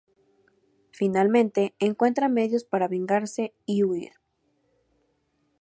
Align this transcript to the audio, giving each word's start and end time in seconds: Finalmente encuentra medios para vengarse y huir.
Finalmente 0.89 1.75
encuentra 1.77 2.27
medios 2.27 2.63
para 2.63 2.87
vengarse 2.87 3.53
y 3.67 3.83
huir. 3.83 4.13